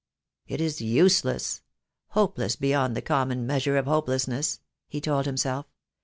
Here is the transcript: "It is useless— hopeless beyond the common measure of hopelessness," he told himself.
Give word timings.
"It 0.47 0.59
is 0.59 0.81
useless— 0.81 1.61
hopeless 2.17 2.55
beyond 2.55 2.97
the 2.97 3.03
common 3.03 3.45
measure 3.45 3.77
of 3.77 3.85
hopelessness," 3.85 4.59
he 4.87 4.99
told 4.99 5.27
himself. 5.27 5.67